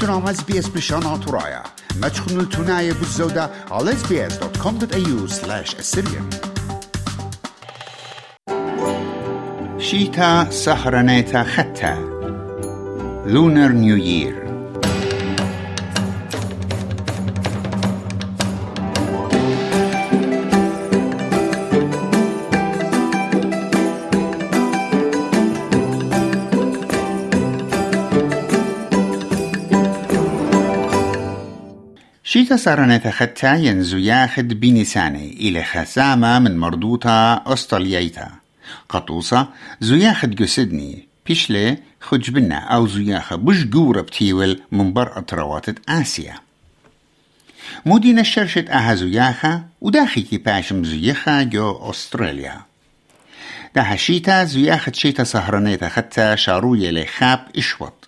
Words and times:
تنام 0.00 0.26
اس 0.28 0.42
بي 0.42 0.58
اس 0.58 0.68
بشان 0.68 1.20
ترايا 1.26 1.62
ما 2.00 2.08
تخنوا 2.08 2.42
التناية 2.42 2.92
بالزودة 2.92 3.50
على 3.70 3.92
sbs.com.au 3.92 5.28
slash 5.28 5.74
assyrian 5.74 6.56
شيتا 9.78 10.50
سهرنيتا 10.50 11.42
ختا 11.44 11.94
لونر 13.26 13.72
نيو 13.72 13.96
يير 13.96 14.45
شيتا 32.46 32.56
سارنة 32.56 33.10
ختا 33.10 33.54
ينزو 33.54 33.98
ياخد 33.98 34.48
بنساني 34.48 35.32
إلى 35.32 35.64
خسامة 35.64 36.38
من 36.38 36.58
مرضوطة 36.58 37.42
أستراليايتا؟ 37.52 38.30
قطوصة 38.88 39.48
زياخد 39.80 40.30
جسدني 40.30 41.08
بيشلي 41.26 41.78
خجبنا 42.00 42.56
أو 42.56 42.86
زياخة 42.86 43.36
بش 43.36 43.64
جورة 43.64 44.00
بتيول 44.00 44.60
من 44.72 44.92
بر 44.92 45.18
أطروات 45.18 45.66
آسيا. 45.88 46.34
مودينا 47.86 48.20
الشرشة 48.20 48.64
أها 48.70 48.94
زياخة 48.94 49.62
وداخي 49.80 50.22
كي 50.22 50.38
باشم 50.38 50.84
زياخة 50.84 51.42
جو 51.42 51.90
أستراليا. 51.90 52.60
ده 53.76 53.96
شيتا 53.96 54.44
زياخد 54.44 54.94
شيتا 54.94 55.24
سهرانيتا 55.24 55.88
ختا 55.88 56.36
شاروية 56.36 56.90
لخاب 56.90 57.46
إشوط. 57.58 58.05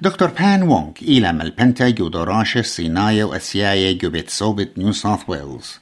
دكتور 0.00 0.28
بان 0.28 0.62
وونغ 0.62 0.92
إلى 1.02 1.30
البنتا 1.30 1.86
يودوراش 1.86 2.58
سينايا 2.58 3.24
وأسيايا 3.24 3.92
جوبيت 3.92 4.30
صوبت 4.30 4.78
نيو 4.78 4.92
ساوث 4.92 5.20
ويلز 5.28 5.80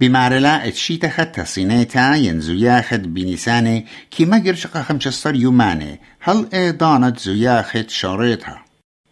بمارلا 0.00 0.68
اتشيتا 0.68 1.08
خطا 1.08 1.44
سينيتا 1.44 2.14
ينزو 2.14 2.52
ياخد 2.52 3.14
بنساني 3.14 3.86
كي 4.10 4.24
ما 4.24 4.38
جرشق 4.38 4.82
خمشستر 4.82 5.34
يوماني 5.34 6.00
هل 6.20 6.48
ايضانت 6.54 7.18
زو 7.18 7.32
ياخد 7.32 7.90
شريطها 7.90 8.64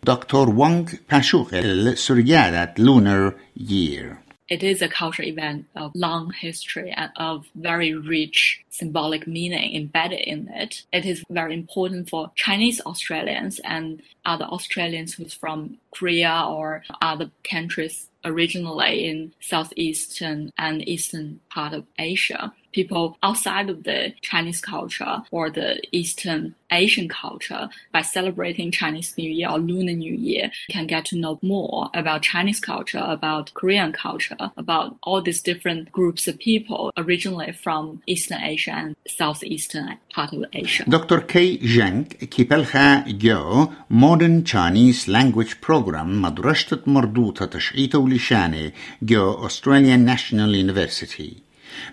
دكتور 0.04 0.50
وونغ 0.50 0.84
باشوخ 1.10 1.54
السريادة 1.54 2.74
لونر 2.78 3.34
يير 3.56 4.16
it 4.50 4.64
is 4.64 4.82
a 4.82 4.88
cultural 4.88 5.28
event 5.28 5.66
of 5.76 5.92
long 5.94 6.32
history 6.32 6.90
and 6.90 7.12
of 7.16 7.46
very 7.54 7.94
rich 7.94 8.64
symbolic 8.68 9.26
meaning 9.26 9.76
embedded 9.76 10.20
in 10.20 10.48
it. 10.48 10.82
It 10.92 11.06
is 11.06 11.24
very 11.30 11.54
important 11.54 12.10
for 12.10 12.32
Chinese 12.34 12.80
Australians 12.80 13.60
and 13.60 14.02
other 14.24 14.46
Australians 14.46 15.14
who's 15.14 15.32
from 15.32 15.78
Korea 15.92 16.44
or 16.48 16.82
other 17.00 17.30
countries 17.48 18.08
originally 18.24 19.06
in 19.06 19.32
southeastern 19.40 20.52
and 20.58 20.86
eastern 20.86 21.40
part 21.48 21.72
of 21.72 21.86
Asia 21.98 22.52
People 22.71 23.17
outside 23.23 23.69
of 23.69 23.83
the 23.83 24.13
Chinese 24.21 24.59
culture 24.59 25.23
or 25.31 25.49
the 25.49 25.81
Eastern 25.93 26.55
Asian 26.71 27.07
culture 27.07 27.69
by 27.93 28.01
celebrating 28.01 28.69
Chinese 28.69 29.13
New 29.17 29.29
Year 29.29 29.49
or 29.49 29.59
Lunar 29.59 29.93
New 29.93 30.13
Year 30.13 30.51
can 30.69 30.85
get 30.85 31.05
to 31.05 31.15
know 31.17 31.39
more 31.41 31.89
about 31.93 32.23
Chinese 32.23 32.59
culture, 32.59 33.03
about 33.07 33.53
Korean 33.53 33.93
culture, 33.93 34.51
about 34.57 34.97
all 35.03 35.21
these 35.21 35.41
different 35.41 35.91
groups 35.93 36.27
of 36.27 36.37
people 36.37 36.91
originally 36.97 37.53
from 37.53 38.01
Eastern 38.07 38.41
Asia 38.41 38.71
and 38.71 38.95
Southeastern 39.07 39.97
part 40.13 40.33
of 40.33 40.43
Asia. 40.51 40.83
Dr. 40.89 41.21
K. 41.21 41.57
Zheng 41.59 42.07
كيبلخا 42.29 43.05
جو 43.07 43.71
Modern 43.89 44.43
Chinese 44.43 45.07
Language 45.07 45.61
Program 45.61 46.21
مدرسة 46.21 46.81
مربوطة 46.87 47.45
تشعيته 47.45 47.99
ولشانه 47.99 48.71
جو 49.01 49.47
Australian 49.47 50.05
National 50.05 50.55
University 50.55 51.45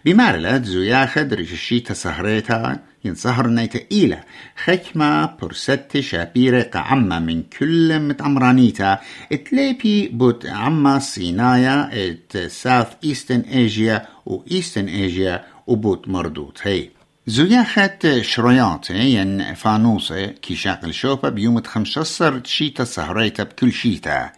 بمارلا 0.05 0.63
زياخد 0.63 1.33
رجشي 1.33 1.79
تسهريتا 1.79 2.79
ينصهرنيت 3.05 3.91
إلى 3.91 4.23
حكمة 4.55 5.25
برست 5.25 5.99
شابيرة 5.99 6.71
عما 6.75 7.19
من 7.19 7.43
كل 7.43 7.99
متعمرانيتا 7.99 8.99
اتليبي 9.31 10.07
بوت 10.07 10.45
عما 10.45 10.99
سينايا 10.99 11.89
ات 11.93 12.37
ساث 12.37 12.87
إيستن 13.03 13.39
إيجيا 13.39 14.05
و 14.25 14.43
إيستن 14.51 14.87
إيجيا 14.87 15.45
و 15.67 15.75
بوت 15.75 16.07
مردوت 16.07 16.59
هي 16.63 16.89
زياخت 17.27 18.21
شريات 18.21 18.89
ين 18.89 19.53
فانوسة 19.53 20.25
كشاق 20.25 20.85
الشوفة 20.85 21.29
بيوم 21.29 21.63
15 21.63 22.41
شيتا 22.45 22.83
سهريتا 22.83 23.43
بكل 23.43 23.71
شيتا 23.71 24.31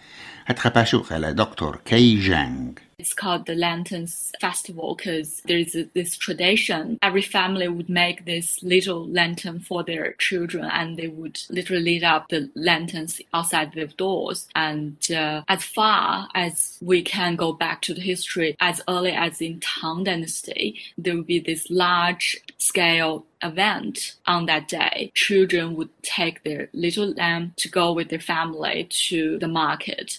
هتخباشو 0.49 1.03
خلا 1.03 1.33
دكتور 1.33 1.81
كي 1.85 2.21
جانج 2.21 2.79
It's 2.99 3.13
called 3.13 3.47
the 3.47 3.55
Lanterns 3.55 4.33
Festival 4.41 4.95
because 4.95 5.43
there 5.47 5.59
is 5.59 5.77
this 5.95 6.17
tradition. 6.17 6.99
Every 7.03 7.23
family 7.23 7.69
would 7.69 7.89
make 7.89 8.25
this 8.25 8.63
little 8.63 9.07
lantern 9.07 9.61
for 9.61 9.83
their 9.83 10.13
children 10.15 10.65
and 10.65 10.97
they 10.97 11.09
would 11.09 11.41
literally 11.51 12.01
light 12.01 12.15
up 12.15 12.29
the 12.29 12.51
lanterns 12.55 13.21
outside 13.33 13.73
their 13.73 13.89
doors. 13.89 14.49
And 14.55 14.97
uh, 15.11 15.43
as 15.49 15.65
far 15.65 16.29
as 16.35 16.79
we 16.81 17.03
can 17.03 17.37
go 17.37 17.53
back 17.53 17.83
to 17.83 17.95
the 17.95 18.01
history, 18.01 18.57
as 18.61 18.81
early 18.89 19.13
as 19.13 19.41
in 19.41 19.61
Tang 19.61 20.05
Dynasty, 20.05 20.81
there 20.97 21.17
would 21.17 21.27
be 21.27 21.41
this 21.41 21.69
large 21.71 22.41
scale 22.59 23.27
event 23.43 24.15
on 24.27 24.47
that 24.47 24.69
day. 24.69 25.13
Children 25.15 25.77
would 25.77 25.91
take 26.03 26.43
their 26.45 26.69
little 26.73 27.13
lamb 27.13 27.53
to 27.57 27.69
go 27.69 27.93
with 27.93 28.09
their 28.09 28.19
family 28.19 28.89
to 29.09 29.39
the 29.39 29.49
market 29.49 30.19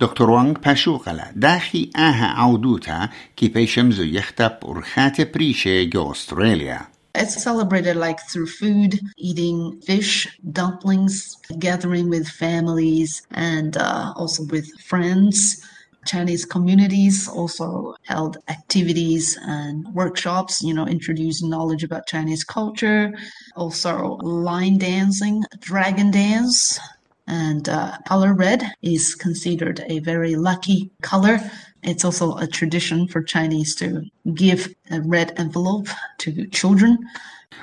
دكتور 0.00 0.30
وانغ 0.30 0.52
باشوغلا 0.52 1.32
داخي 1.36 1.90
آها 1.96 2.26
عودوتا 2.26 3.08
كي 3.36 3.48
بيشمزو 3.48 4.02
يختب 4.02 4.56
ورخات 4.62 5.34
بريشة 5.34 5.82
جو 5.82 6.12
أستراليا 6.12 6.80
It's 7.12 7.42
celebrated 7.42 7.96
like 7.96 8.20
through 8.30 8.46
food, 8.46 9.00
eating 9.16 9.80
fish, 9.80 10.38
dumplings, 10.52 11.36
gathering 11.58 12.08
with 12.08 12.28
families, 12.28 13.22
and 13.32 13.76
uh, 13.76 14.12
also 14.14 14.44
with 14.44 14.68
friends. 14.90 15.66
Chinese 16.06 16.44
communities 16.44 17.28
also 17.28 17.94
held 18.04 18.38
activities 18.48 19.36
and 19.42 19.86
workshops, 19.92 20.62
you 20.62 20.72
know, 20.72 20.86
introducing 20.86 21.50
knowledge 21.50 21.84
about 21.84 22.06
Chinese 22.06 22.44
culture, 22.44 23.12
also 23.56 24.16
lion 24.22 24.78
dancing, 24.78 25.42
dragon 25.60 26.10
dance, 26.10 26.78
and 27.29 27.67
uh, 27.69 27.97
color 28.07 28.33
red 28.33 28.63
is 28.81 29.15
considered 29.15 29.83
a 29.87 29.99
very 29.99 30.35
lucky 30.35 30.91
color. 31.01 31.39
It's 31.83 32.05
also 32.05 32.37
a 32.37 32.47
tradition 32.47 33.07
for 33.07 33.21
Chinese 33.23 33.75
to 33.75 34.03
give 34.33 34.73
a 34.91 35.01
red 35.01 35.33
envelope 35.37 35.87
to 36.19 36.47
children. 36.47 36.97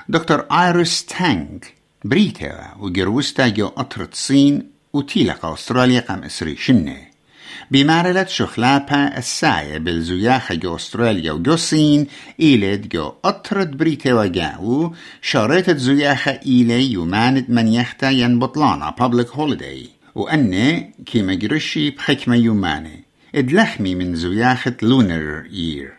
دكتور 0.09 0.45
ايريس 0.51 1.05
تانج 1.05 1.63
بريتا 2.05 2.75
وجروستا 2.79 3.47
جو 3.47 3.67
قطرة 3.67 4.09
صين 4.13 4.71
وتيلق 4.93 5.45
أستراليا 5.45 5.99
قام 5.99 6.23
إسري 6.23 6.55
شنه 6.55 7.06
بمارلت 7.70 8.28
شخلابا 8.28 9.18
الساية 9.18 9.78
بالزياخة 9.78 10.54
جو 10.54 10.76
أستراليا 10.76 11.32
وجو 11.32 11.54
الصين 11.54 12.06
إيليد 12.40 12.88
جو 12.88 13.12
أطرد 13.24 13.76
بريتي 13.76 14.12
وجاو 14.12 14.94
شاريت 15.22 15.68
الزياخة 15.68 16.40
إيلي 16.46 16.92
يماند 16.92 17.44
من 17.48 17.68
يحتى 17.68 18.12
ينبطلانا 18.12 18.94
بابلك 18.98 19.30
هوليدي 19.30 19.90
وأني 20.14 20.94
كيما 21.06 21.34
جرشي 21.34 21.90
بحكمة 21.90 22.36
يوماني 22.36 23.04
ادلحمي 23.34 23.94
من 23.94 24.14
زياخة 24.14 24.76
lunar 24.82 25.50
year 25.50 25.98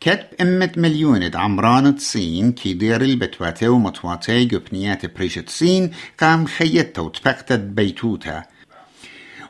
كتب 0.00 0.26
امت 0.40 0.78
مليونة 0.78 1.30
عمران 1.34 1.86
الصين 1.86 2.52
كي 2.52 2.72
دير 2.72 3.02
البتواتي 3.02 3.68
ومتواتي 3.68 4.44
جبنيات 4.44 5.16
بريشة 5.16 5.44
الصين 5.46 5.90
قام 6.20 6.46
خيطة 6.46 7.02
وتبقتت 7.02 7.60
بيتوتها 7.60 8.46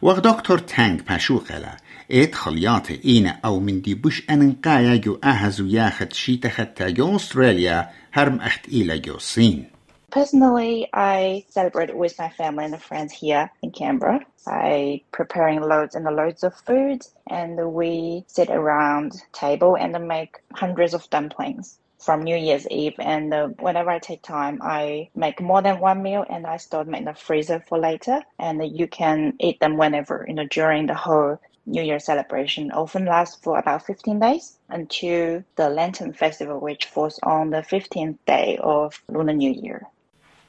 وقت 0.01 0.19
دكتور 0.19 0.57
تانك 0.57 1.07
باشوخلا 1.09 1.77
ايت 2.11 2.35
خليات 2.35 2.91
اينا 2.91 3.39
او 3.45 3.59
من 3.59 3.81
دي 3.81 3.95
بوش 3.95 4.23
اننقايا 4.29 4.95
جو 4.95 5.19
اهزو 5.23 5.65
ياخد 5.65 6.13
شيتا 6.13 6.49
ختا 6.49 6.89
جو 6.89 7.15
استراليا 7.15 7.89
هرم 8.13 8.41
اخت 8.41 8.69
إيلا 8.69 8.95
جو 8.95 9.15
الصين 9.15 9.73
Personally, 10.19 10.87
I 10.93 11.43
celebrate 11.49 11.95
with 11.97 12.19
my 12.19 12.29
family 12.29 12.65
and 12.65 12.79
friends 12.79 13.11
here 13.11 13.49
in 13.63 13.71
Canberra 13.71 14.19
by 14.45 15.01
preparing 15.11 15.59
loads 15.61 15.95
and 15.95 16.05
loads 16.05 16.43
of 16.43 16.53
food, 16.67 16.99
and 17.27 17.73
we 17.79 18.23
sit 18.27 18.51
around 18.51 19.09
table 19.31 19.75
and 19.75 19.91
make 20.07 20.33
hundreds 20.53 20.93
of 20.93 21.09
dumplings 21.09 21.79
from 21.98 22.22
New 22.22 22.36
Year's 22.36 22.66
Eve. 22.68 22.94
And 22.98 23.32
uh, 23.32 23.48
whenever 23.58 23.90
I 23.90 23.98
take 23.98 24.22
time, 24.22 24.60
I 24.62 25.10
make 25.14 25.40
more 25.40 25.62
than 25.62 25.80
one 25.80 26.02
meal 26.02 26.24
and 26.28 26.46
I 26.46 26.56
store 26.56 26.84
them 26.84 26.94
in 26.94 27.04
the 27.04 27.14
freezer 27.14 27.62
for 27.68 27.78
later. 27.78 28.22
And 28.38 28.64
you 28.76 28.86
can 28.86 29.34
eat 29.40 29.60
them 29.60 29.76
whenever, 29.76 30.24
you 30.28 30.34
know, 30.34 30.46
during 30.46 30.86
the 30.86 30.94
whole 30.94 31.38
New 31.66 31.82
Year 31.82 31.98
celebration 31.98 32.70
often 32.72 33.04
lasts 33.04 33.38
for 33.42 33.58
about 33.58 33.84
15 33.84 34.18
days 34.18 34.56
until 34.70 35.44
the 35.56 35.68
Lantern 35.68 36.14
Festival, 36.14 36.60
which 36.60 36.86
falls 36.86 37.20
on 37.22 37.50
the 37.50 37.58
15th 37.58 38.16
day 38.26 38.58
of 38.62 39.02
Lunar 39.08 39.34
New 39.34 39.50
Year. 39.50 39.86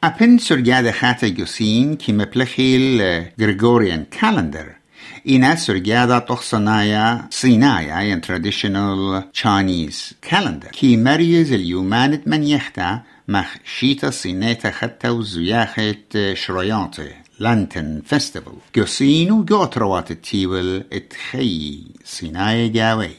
Upon 0.01 0.39
surgade 0.39 0.91
hata 0.93 1.25
Yusin 1.27 1.99
ki 1.99 2.13
me 2.13 2.23
eh, 2.23 3.31
Gregorian 3.37 4.05
calendar 4.05 4.78
Ines 5.25 5.65
Surgiada 5.65 6.25
Toxanaya 6.25 7.29
Sinaya 7.31 8.03
in 8.11 8.21
traditional 8.21 9.23
Chinese 9.33 10.13
calendar. 10.21 10.69
كي 10.71 10.97
مريز 10.97 11.53
اليومان 11.53 12.21
من 12.25 12.43
يحتى 12.43 12.99
مخ 13.27 13.55
شيتا 13.79 14.09
سينيتا 14.09 14.71
ختا 14.71 15.09
وزياخت 15.09 16.17
شريانتي 16.33 17.11
لانتن 17.39 18.01
فيستيفال 18.05 18.53
جوسينو 18.75 19.43
جوتروات 19.43 20.11
التيبل 20.11 20.83
اتخي 20.93 21.79
سينايا 22.05 22.67
جاوي 22.67 23.09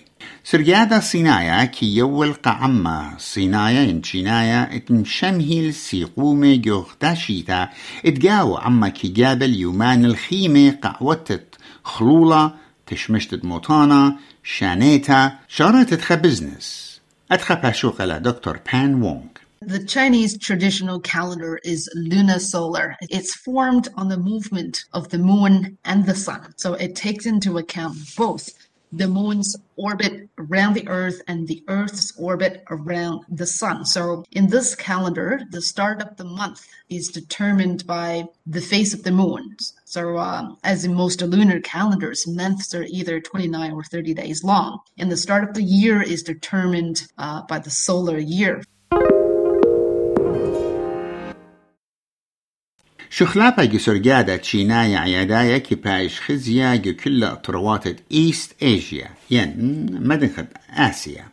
سرجادة 0.45 1.01
سينايا 1.01 1.65
كي 1.65 1.97
يول 1.97 2.33
قعمة 2.33 3.19
سينايا 3.19 3.91
ان 3.91 4.03
شينايا 4.03 4.77
اتمشمهل 4.77 5.75
سيقومة 5.75 6.55
جوغتاشيتا 6.55 7.69
اتجاو 8.07 8.57
عما 8.57 8.89
كي 8.89 9.09
جابل 9.09 9.55
يومان 9.55 10.05
الخيمة 10.05 10.71
قعوتت 10.83 11.50
Chlula, 11.85 12.59
Tishmishtet 12.87 13.43
Motana, 13.43 14.19
Shaneta, 14.45 15.39
Sharat 15.49 15.87
Etcha 15.87 16.21
Business. 16.21 17.01
Etcha 17.31 17.61
Pashuqala, 17.61 18.23
Dr. 18.23 18.55
Pan 18.65 19.01
Wong. 19.01 19.31
The 19.63 19.85
Chinese 19.85 20.39
traditional 20.39 21.01
calendar 21.01 21.61
is 21.63 21.89
lunar 21.95 22.39
solar. 22.39 22.97
It's 23.03 23.35
formed 23.35 23.89
on 23.95 24.09
the 24.09 24.17
movement 24.17 24.85
of 24.95 25.11
the 25.11 25.19
moon 25.19 25.77
and 25.85 26.07
the 26.07 26.15
sun. 26.15 26.55
So 26.57 26.73
it 26.75 26.97
takes 26.97 27.27
into 27.27 27.59
account 27.59 27.99
both 28.17 28.49
the 28.93 29.09
moon's 29.09 29.57
orbit 29.77 30.29
around 30.39 30.75
the 30.75 30.89
earth 30.89 31.23
and 31.29 31.47
the 31.47 31.63
earth's 31.69 32.13
orbit 32.19 32.65
around 32.71 33.25
the 33.29 33.47
sun. 33.47 33.85
So 33.85 34.25
in 34.33 34.49
this 34.49 34.75
calendar, 34.75 35.41
the 35.51 35.63
start 35.63 36.03
of 36.03 36.17
the 36.17 36.25
month 36.25 36.67
is 36.89 37.09
determined 37.09 37.87
by 37.87 38.25
the 38.47 38.61
phase 38.61 38.93
of 38.93 39.05
the 39.05 39.13
moon. 39.13 39.57
So 39.85 40.19
um, 40.19 40.59
as 40.65 40.85
in 40.85 40.95
most 40.95 41.23
lunar 41.23 41.61
calendars, 41.61 42.27
months 42.27 42.75
are 42.75 42.85
either 42.85 43.21
29 43.21 43.73
or 43.73 43.85
30 43.85 44.15
days 44.15 44.45
long. 44.45 44.81
And 44.99 45.11
the 45.11 45.17
start 45.17 45.45
of 45.45 45.55
the 45.55 45.63
year 45.63 46.03
is 46.03 46.23
determined 46.23 47.07
uh, 47.19 47.43
by 47.43 47.59
the 47.59 47.71
solar 47.71 48.19
year. 48.19 48.63
شخلاپا 53.13 53.65
جسرجادة 53.65 54.37
تشينايا 54.37 54.99
عيادايا 54.99 55.59
كي 55.59 55.75
بايش 55.75 56.21
خزيا 56.21 56.77
كل 56.77 57.25
اطروات 57.25 57.85
ايست 58.13 58.53
ايجيا 58.63 59.11
ين 59.31 59.55
مدنخد 60.01 60.47
آسيا. 60.71 61.25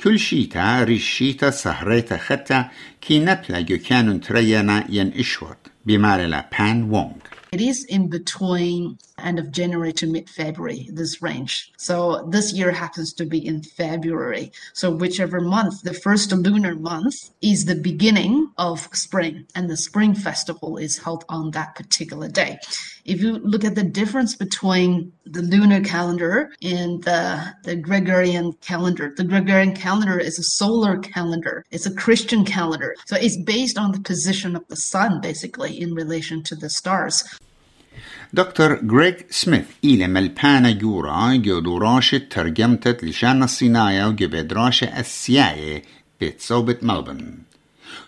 كل 0.00 0.18
شيتا 0.18 0.84
ريش 0.84 1.10
شيتا 1.10 1.50
سهريتا 1.50 2.16
خطا 2.16 2.70
كي 3.00 3.18
نبلا 3.18 3.60
جو 3.60 3.78
كانون 3.78 4.20
تريانا 4.20 4.86
ين 4.88 5.12
اشوت 5.16 5.56
بمارلا 5.86 6.48
بان 6.58 6.82
وونغ. 6.82 7.14
It 7.54 7.60
is 7.60 7.84
in 7.84 8.08
between 8.08 8.98
end 9.24 9.38
of 9.38 9.50
January 9.50 9.92
to 9.94 10.06
mid 10.06 10.28
February, 10.30 10.88
this 10.92 11.22
range. 11.22 11.72
So 11.76 12.26
this 12.28 12.52
year 12.52 12.70
happens 12.70 13.12
to 13.14 13.24
be 13.24 13.44
in 13.44 13.62
February. 13.62 14.52
So 14.72 14.90
whichever 14.90 15.40
month, 15.40 15.82
the 15.82 15.94
first 15.94 16.32
lunar 16.32 16.74
month 16.74 17.30
is 17.40 17.64
the 17.64 17.74
beginning 17.74 18.50
of 18.58 18.88
spring, 18.92 19.46
and 19.54 19.68
the 19.68 19.76
spring 19.76 20.14
festival 20.14 20.76
is 20.76 20.98
held 20.98 21.24
on 21.28 21.50
that 21.52 21.74
particular 21.74 22.28
day. 22.28 22.58
If 23.04 23.20
you 23.20 23.38
look 23.38 23.64
at 23.64 23.74
the 23.74 23.84
difference 23.84 24.34
between 24.34 25.12
the 25.26 25.42
lunar 25.42 25.82
calendar 25.82 26.52
and 26.62 27.02
the, 27.04 27.54
the 27.64 27.76
Gregorian 27.76 28.54
calendar, 28.54 29.12
the 29.16 29.24
Gregorian 29.24 29.74
calendar 29.74 30.18
is 30.18 30.38
a 30.38 30.42
solar 30.42 30.98
calendar. 30.98 31.64
It's 31.70 31.86
a 31.86 31.94
Christian 31.94 32.44
calendar. 32.44 32.94
So 33.06 33.16
it's 33.16 33.36
based 33.36 33.78
on 33.78 33.92
the 33.92 34.00
position 34.00 34.56
of 34.56 34.66
the 34.68 34.76
sun, 34.76 35.20
basically, 35.20 35.80
in 35.80 35.94
relation 35.94 36.42
to 36.44 36.54
the 36.54 36.70
stars. 36.70 37.24
دكتور 38.32 38.80
غريغ 38.90 39.14
سميث 39.30 39.64
إلى 39.84 40.06
ملبانا 40.06 40.70
جورا 40.70 41.34
جو 41.34 41.58
دراشة 41.60 42.22
ترجمتت 42.30 43.04
لشأن 43.04 43.42
الصناعة 43.42 44.08
وجو 44.08 44.26
بدراشة 44.28 45.00
السياية 45.00 45.82
بتصوبة 46.20 46.76
ملبن. 46.82 47.38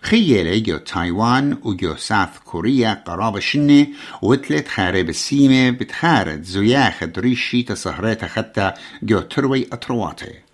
خيالي 0.03 0.61
جو 0.61 0.77
تايوان 0.77 1.59
وجو 1.63 1.97
ساوث 1.97 2.39
كوريا 2.45 3.03
قرابة 3.07 3.41
شنة 3.41 3.87
وتلت 4.23 4.69
خارب 4.69 5.09
السيمة 5.09 5.71
بتخارج 5.71 6.43
زياخد 6.43 7.19
ريشي 7.19 7.63
تسهرات 7.63 8.25
خطة 8.25 8.75
جو 9.03 9.21
تروي 9.21 9.67
أطرواتي 9.73 10.46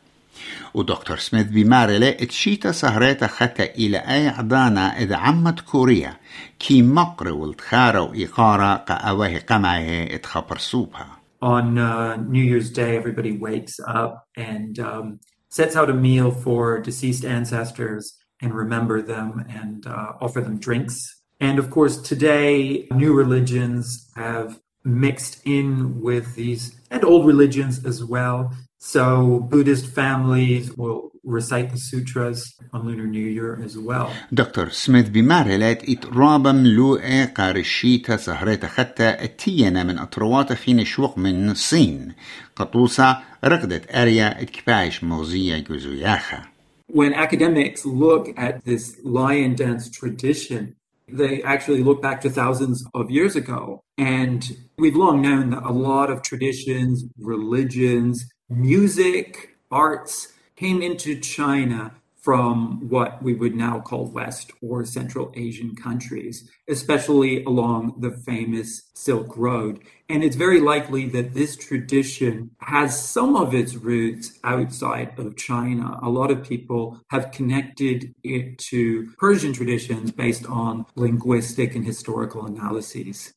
ودكتور 0.74 1.18
سميث 1.18 1.48
بمارلة 1.48 2.10
اتشيتا 2.10 2.72
سهريتا 2.72 3.28
خطة 3.28 3.64
إلى 3.64 3.98
أي 3.98 4.28
عضانا 4.28 5.02
إذا 5.02 5.16
عمت 5.16 5.60
كوريا 5.60 6.18
كي 6.60 6.82
مقر 6.82 7.32
والتخارة 7.32 8.02
وإقارة 8.02 8.76
قاوه 8.76 9.38
قمعه 9.38 10.16
اتخبر 10.16 10.58
سوبها 10.58 11.18
On 11.40 11.78
uh, 11.78 12.16
New 12.16 12.42
Year's 12.42 12.72
Day, 12.72 12.98
everybody 12.98 13.32
wakes 13.32 13.80
up 13.88 14.26
and 14.36 14.80
um, 14.80 15.20
sets 15.50 15.76
out 15.76 15.90
a 15.90 15.94
meal 15.94 16.32
for 16.32 16.80
deceased 16.80 17.24
ancestors 17.24 18.18
and 18.42 18.54
remember 18.54 19.04
them 19.04 19.46
and 19.48 19.86
uh, 19.86 20.14
offer 20.20 20.42
them 20.42 20.58
drinks. 20.60 21.22
And 21.40 21.60
of 21.60 21.70
course, 21.70 22.02
today, 22.02 22.88
new 22.92 23.14
religions 23.14 24.12
have 24.16 24.60
mixed 24.84 25.46
in 25.46 26.02
with 26.02 26.36
these 26.36 26.80
and 26.92 27.04
old 27.04 27.26
religions 27.26 27.86
as 27.86 28.04
well. 28.04 28.52
So 28.80 29.40
Buddhist 29.52 29.88
families 29.88 30.66
will 30.78 31.12
recite 31.24 31.72
the 31.72 31.78
sutras 31.78 32.40
on 32.74 32.86
Lunar 32.88 33.08
New 33.08 33.28
Year 33.38 33.60
as 33.66 33.78
well. 33.78 34.10
دكتور 34.32 34.70
سميث 34.70 35.10
بمارلت 35.10 35.90
اترابا 35.90 36.52
ملوء 36.52 37.26
قارشيتا 37.26 38.18
سهريتا 38.18 38.68
خطة 38.68 39.04
اتينا 39.04 39.84
من 39.84 39.98
اطروات 39.98 40.54
خين 40.54 40.86
شوق 40.86 41.18
من 41.18 41.50
الصين 41.50 42.14
قطوسة 42.56 43.18
رقدت 43.46 43.96
اريا 43.96 44.42
اتكبايش 44.42 45.04
مغزية 45.04 45.58
جزوياخا 45.58 46.44
When 46.90 47.14
academics 47.14 47.86
look 47.86 48.30
at 48.38 48.64
this 48.64 48.96
lion 49.04 49.56
dance 49.56 49.90
tradition, 49.90 50.76
they 51.09 51.43
actually 51.43 51.83
look 51.83 52.01
back 52.01 52.21
to 52.23 52.31
thousands 52.31 52.85
of 52.95 53.11
years 53.11 53.37
ago. 53.37 53.83
And 53.99 54.57
we've 54.79 54.97
long 54.97 55.23
known 55.23 55.51
that 55.51 55.63
a 55.63 55.73
lot 55.73 56.11
of 56.11 56.23
traditions, 56.23 57.05
religions, 57.19 58.27
music, 58.49 59.57
arts 59.71 60.33
came 60.57 60.83
into 60.83 61.19
China 61.19 61.95
from 62.23 62.89
what 62.89 63.21
we 63.21 63.35
would 63.35 63.55
now 63.55 63.81
call 63.81 64.07
West 64.07 64.53
or 64.63 64.85
Central 64.85 65.33
Asian 65.35 65.75
countries, 65.75 66.49
especially 66.69 67.43
along 67.45 67.97
the 67.99 68.13
famous 68.13 68.91
Silk 68.95 69.37
Road. 69.37 69.81
And 70.09 70.23
it's 70.23 70.37
very 70.37 70.61
likely 70.61 71.09
that 71.09 71.35
this 71.35 71.57
tradition 71.57 72.53
has 72.61 73.03
some 73.03 73.35
of 73.35 73.55
its 73.55 73.75
roots 73.75 74.39
outside 74.45 75.19
of 75.19 75.37
China. 75.37 75.99
A 76.01 76.11
lot 76.11 76.31
of 76.31 76.45
people 76.45 77.01
have 77.11 77.33
connected 77.33 78.15
it 78.23 78.59
to 78.71 79.11
Persian 79.19 79.53
traditions 79.53 80.13
based 80.13 80.47
on 80.47 80.87
linguistic 80.95 81.75
and 81.75 81.85
historical 81.85 82.47
analyses. 82.47 83.33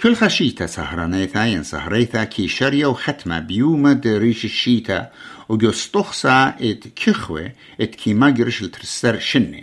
كل 0.00 0.16
خشيتا 0.16 0.66
سهرانيتا 0.66 1.44
ين 1.44 1.62
سهريتا 1.62 2.24
كي 2.24 2.48
شريا 2.48 2.86
وختمة 2.86 3.38
بيومة 3.38 3.92
دريش 3.92 4.44
الشيتا 4.44 5.10
وجستخصا 5.48 6.48
ات 6.60 6.88
كخوة 6.96 7.52
ات 7.80 7.94
كي 7.94 8.14
مجرش 8.14 8.62
الترسر 8.62 9.18
شنة 9.18 9.62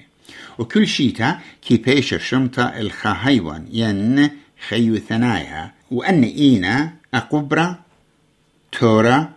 وكل 0.60 0.88
شيتا 0.88 1.39
كي 1.62 1.77
بيش 1.77 2.15
شمتا 2.15 2.79
الخهيوان 2.79 3.67
ين 3.72 4.29
خيو 4.67 4.98
ثنايا 4.98 5.72
وأن 5.91 6.24
إينا 6.24 6.93
أقبرة 7.13 7.79
تورا 8.72 9.34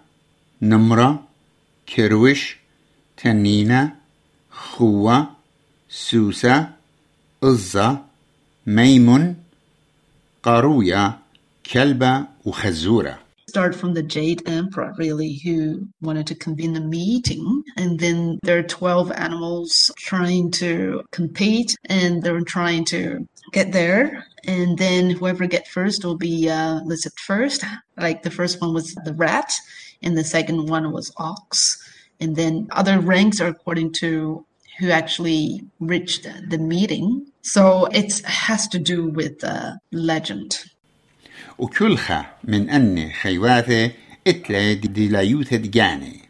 نمرة 0.63 1.29
كروش 1.97 2.57
تنينة 3.17 3.95
خوة 4.51 5.31
سوسة 5.89 6.69
إزة 7.45 7.99
ميمون 8.67 9.37
قارويا 10.44 11.20
كلبة 11.74 12.28
وخزورة 12.46 13.20
start 13.50 13.74
from 13.76 13.96
the 13.96 14.04
Jade 14.04 14.44
Emperor, 14.48 14.94
really, 14.98 15.34
who 15.44 15.88
wanted 16.02 16.28
to 16.28 16.36
convene 16.36 16.76
a 16.76 16.80
meeting. 16.80 17.64
And 17.78 18.00
then 18.00 18.40
there 18.44 18.60
are 18.60 18.64
12 18.64 19.12
animals 19.12 19.92
trying 19.98 20.52
to 20.52 21.02
compete 21.12 21.76
and 21.86 22.22
they're 22.22 22.42
trying 22.42 22.86
to 22.86 23.28
get 23.52 23.72
there. 23.72 24.24
And 24.46 24.78
then 24.78 25.10
whoever 25.10 25.48
get 25.48 25.68
first 25.68 26.06
will 26.06 26.16
be 26.16 26.50
uh, 26.50 26.82
listed 26.86 27.14
first. 27.26 27.66
Like 27.98 28.22
the 28.22 28.32
first 28.32 28.62
one 28.62 28.74
was 28.74 28.94
the 29.04 29.14
rat, 29.14 29.52
and 30.02 30.18
the 30.18 30.24
second 30.24 30.70
one 30.70 30.92
was 30.92 31.12
ox. 31.18 31.78
And 32.20 32.36
then 32.36 32.68
other 32.72 33.00
ranks 33.00 33.42
are 33.42 33.48
according 33.48 33.94
to 33.94 34.46
who 34.79 34.91
actually 34.91 35.63
reached 35.81 36.27
the 36.51 36.59
meeting. 36.59 37.27
So 37.43 37.87
it 37.87 38.21
has 38.25 38.69
to 38.69 38.79
do 38.79 39.07
with 39.07 39.45
uh, 39.45 39.73
legend. 39.93 40.65
وكلها 41.59 42.37
من 42.45 42.71
أن 42.71 43.11
خيواته 43.13 43.91
إتلا 44.27 44.73
ديلايوثة 44.73 45.57
جاني 45.57 46.21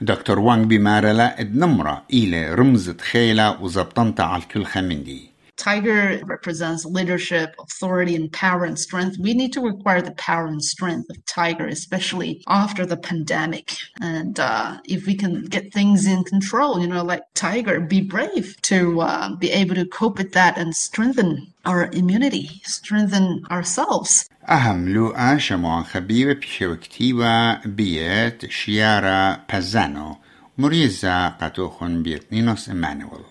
دكتور 0.00 0.38
وانغ 0.38 0.64
بمارلا 0.64 1.40
ادنمرة 1.40 2.02
إلى 2.12 2.54
رمزة 2.54 2.96
خيلة 3.00 3.62
وزبطنتا 3.62 4.22
على 4.22 4.42
الكلخة 4.42 4.80
من 4.80 5.04
دي 5.04 5.30
Tiger 5.57 6.19
represents 6.25 6.85
leadership, 6.85 7.55
authority, 7.59 8.15
and 8.15 8.31
power 8.33 8.63
and 8.65 8.79
strength. 8.79 9.17
We 9.19 9.33
need 9.35 9.53
to 9.53 9.61
require 9.61 10.01
the 10.01 10.17
power 10.29 10.47
and 10.47 10.63
strength 10.63 11.07
of 11.11 11.23
Tiger, 11.25 11.67
especially 11.67 12.43
after 12.47 12.83
the 12.83 12.97
pandemic. 12.97 13.75
And 14.01 14.39
uh, 14.39 14.79
if 14.85 15.05
we 15.05 15.15
can 15.15 15.45
get 15.45 15.71
things 15.71 16.07
in 16.07 16.23
control, 16.23 16.81
you 16.81 16.87
know, 16.87 17.03
like 17.03 17.23
Tiger, 17.35 17.79
be 17.79 18.01
brave 18.01 18.59
to 18.63 19.01
uh, 19.01 19.35
be 19.35 19.51
able 19.51 19.75
to 19.75 19.85
cope 19.85 20.17
with 20.17 20.31
that 20.33 20.57
and 20.57 20.75
strengthen 20.75 21.53
our 21.65 21.91
immunity, 21.93 22.61
strengthen 22.63 23.43
ourselves. 23.51 24.27
أهم 24.49 24.89
لوقا 24.89 25.37
شموعن 25.37 25.83
خبيبة 25.83 26.33
بشوكتيوا 26.33 27.65
بيت 27.65 28.45
شيارا 28.49 29.39
بازانو 29.53 30.17
مريزا 30.57 31.27
قاتوخن 31.27 32.03
بيتنينوس 32.03 32.69
إمانويل 32.69 33.21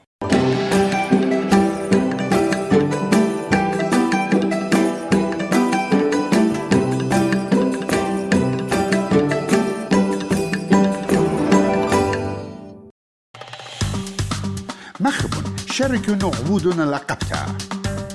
شاركونا 15.85 16.31
عبودنا 16.37 16.83
لقبتها 16.83 17.45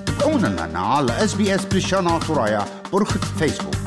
تابعونا 0.06 0.46
لنا 0.46 0.78
على 0.78 1.28
SBS 1.28 1.66
بريشانا 1.70 2.18
ترايا 2.18 2.64
برخة 2.92 3.20
فيسبوك 3.38 3.79